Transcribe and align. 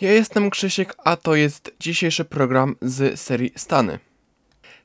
Ja 0.00 0.12
jestem 0.12 0.50
Krzysiek, 0.50 0.94
a 1.04 1.16
to 1.16 1.34
jest 1.34 1.74
dzisiejszy 1.80 2.24
program 2.24 2.76
z 2.82 3.20
serii 3.20 3.52
Stany. 3.56 3.98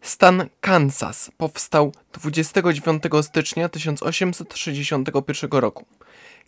Stan 0.01 0.49
Kansas 0.61 1.31
powstał 1.37 1.93
29 2.13 3.03
stycznia 3.21 3.69
1861 3.69 5.49
roku. 5.51 5.85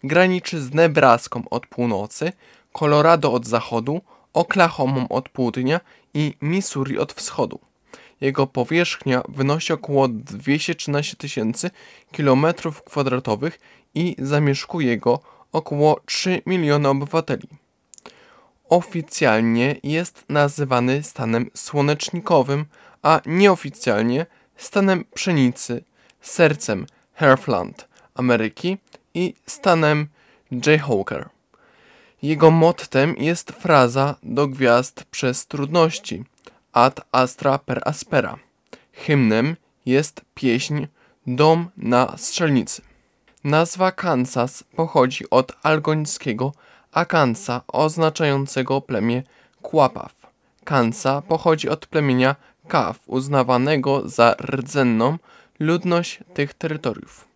Graniczy 0.04 0.62
z 0.62 0.74
Nebraską 0.74 1.44
od 1.50 1.68
północy, 1.68 2.32
Colorado 2.74 3.34
od 3.34 3.48
zachodu, 3.48 4.02
Oklahomą 4.34 5.08
od 5.08 5.30
południa 5.30 5.80
i 6.14 6.34
Missouri 6.42 6.98
od 6.98 7.14
wschodu. 7.14 7.60
Jego 8.22 8.48
powierzchnia 8.48 9.24
wynosi 9.28 9.74
około 9.74 10.08
213 10.08 11.16
tysięcy 11.16 11.72
km2 12.14 13.52
i 13.96 14.16
zamieszkuje 14.20 14.98
go 14.98 15.20
około 15.52 16.00
3 16.06 16.42
miliony 16.46 16.90
obywateli. 16.90 17.63
Oficjalnie 18.70 19.76
jest 19.84 20.26
nazywany 20.30 21.04
stanem 21.04 21.50
słonecznikowym, 21.54 22.66
a 23.02 23.22
nieoficjalnie 23.26 24.26
stanem 24.58 25.06
pszenicy, 25.14 25.84
sercem 26.22 26.86
Heartland 27.14 27.88
Ameryki 28.16 28.78
i 29.14 29.34
stanem 29.46 30.08
Jayhawker. 30.66 31.30
Jego 32.22 32.52
mottem 32.52 33.16
jest 33.18 33.52
fraza 33.52 34.16
do 34.24 34.48
gwiazd 34.48 35.04
przez 35.04 35.48
trudności 35.48 36.24
ad 36.74 37.02
astra 37.12 37.58
per 37.58 37.82
aspera. 37.86 38.38
Hymnem 38.94 39.56
jest 39.86 40.22
pieśń 40.36 40.86
Dom 41.28 41.70
na 41.78 42.18
strzelnicy. 42.18 42.82
Nazwa 43.44 43.92
Kansas 43.92 44.64
pochodzi 44.76 45.30
od 45.30 45.52
algońskiego 45.64 46.54
Akansa 46.94 47.62
oznaczającego 47.68 48.82
plemię 48.82 49.24
Kłapaw. 49.62 50.14
Kansa 50.64 51.22
pochodzi 51.22 51.70
od 51.70 51.86
plemienia 51.86 52.36
Kaf 52.68 53.00
uznawanego 53.06 54.10
za 54.10 54.36
rdzenną 54.42 55.18
ludność 55.60 56.20
tych 56.34 56.54
terytoriów. 56.54 57.28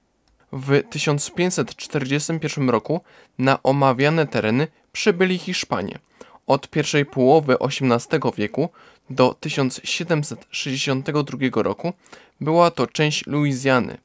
W 0.51 0.83
1541 0.89 2.69
roku 2.69 3.01
na 3.39 3.63
omawiane 3.63 4.27
tereny 4.27 4.67
przybyli 4.91 5.37
Hiszpanie. 5.37 5.99
Od 6.47 6.69
pierwszej 6.69 7.05
połowy 7.05 7.57
XVIII 7.59 8.21
wieku 8.37 8.69
do 9.09 9.35
1762 9.39 11.63
roku 11.63 11.93
była 12.41 12.71
to 12.71 12.87
część 12.87 13.27
Luizjany. 13.27 13.97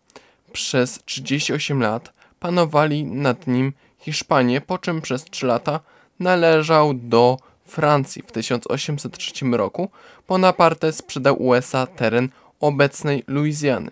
Przez 0.53 1.01
38 1.05 1.83
lat 1.83 2.13
panowali 2.41 3.05
nad 3.05 3.47
nim 3.47 3.73
Hiszpanie, 4.03 4.61
po 4.61 4.79
czym 4.79 5.01
przez 5.01 5.25
3 5.25 5.47
lata 5.47 5.81
należał 6.21 6.95
do 6.95 7.39
Francji. 7.65 8.23
W 8.23 8.33
1803 8.33 9.33
roku 9.53 9.89
Bonaparte 10.29 10.93
sprzedał 10.93 11.43
USA 11.43 11.87
teren 11.87 12.29
obecnej 12.61 13.25
Luizjany. 13.27 13.91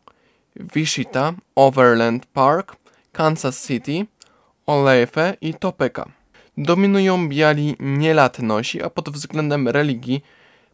Wichita, 0.57 1.33
Overland 1.55 2.27
Park, 2.27 2.77
Kansas 3.13 3.67
City, 3.67 4.07
Olathe 4.67 5.37
i 5.41 5.55
Topeka. 5.55 6.16
Dominują 6.59 7.28
biali 7.28 7.77
nielatnosi, 7.81 8.83
a 8.83 8.91
pod 8.91 9.11
względem 9.11 9.69
religii 9.69 10.25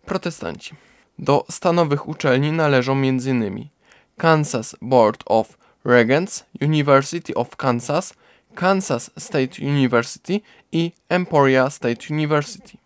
protestanci. 0.07 0.75
Do 1.19 1.45
stanowych 1.51 2.09
uczelni 2.09 2.53
należą 2.53 2.93
m.in. 2.93 3.69
Kansas 4.17 4.77
Board 4.83 5.23
of 5.27 5.59
Regents, 5.85 6.45
University 6.61 7.35
of 7.35 7.57
Kansas, 7.57 8.15
Kansas 8.55 9.11
State 9.19 9.63
University 9.63 10.41
i 10.73 10.93
Emporia 11.09 11.71
State 11.71 12.07
University. 12.11 12.79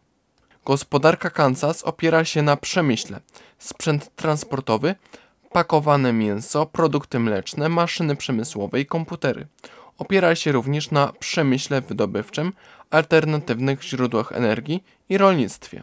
Gospodarka 0.64 1.30
Kansas 1.30 1.82
opiera 1.82 2.24
się 2.24 2.42
na 2.42 2.56
przemyśle, 2.56 3.20
sprzęt 3.58 4.16
transportowy, 4.16 4.94
pakowane 5.52 6.12
mięso, 6.12 6.66
produkty 6.66 7.18
mleczne, 7.18 7.68
maszyny 7.68 8.16
przemysłowe 8.16 8.80
i 8.80 8.86
komputery. 8.86 9.46
Opiera 9.98 10.34
się 10.34 10.52
również 10.52 10.90
na 10.90 11.12
przemyśle 11.12 11.80
wydobywczym, 11.80 12.52
alternatywnych 12.90 13.82
źródłach 13.82 14.32
energii 14.32 14.84
i 15.08 15.18
rolnictwie. 15.18 15.82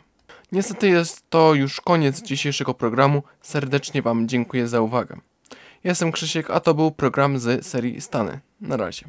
Niestety 0.51 0.89
jest 0.89 1.29
to 1.29 1.53
już 1.53 1.81
koniec 1.81 2.21
dzisiejszego 2.21 2.73
programu. 2.73 3.23
Serdecznie 3.41 4.01
Wam 4.01 4.27
dziękuję 4.27 4.67
za 4.67 4.81
uwagę. 4.81 5.19
Jestem 5.83 6.11
Krzysiek, 6.11 6.49
a 6.49 6.59
to 6.59 6.73
był 6.73 6.91
program 6.91 7.39
z 7.39 7.65
serii 7.65 8.01
Stany. 8.01 8.39
Na 8.61 8.77
razie. 8.77 9.05